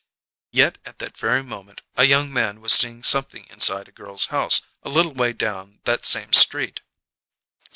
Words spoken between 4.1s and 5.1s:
house a